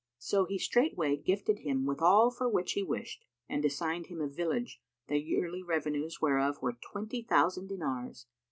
[0.17, 4.27] So he straightway gifted him with all for which he wished and assigned him a
[4.27, 8.25] village, the yearly revenues whereof were twenty thousand dinars.